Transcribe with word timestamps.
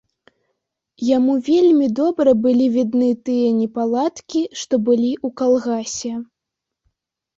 Яму 1.07 1.33
вельмі 1.49 1.89
добра 1.99 2.33
былі 2.47 2.67
відны 2.77 3.09
тыя 3.29 3.53
непаладкі, 3.61 4.41
што 4.63 4.73
былі 4.89 5.11
ў 5.25 5.41
калгасе. 5.43 6.13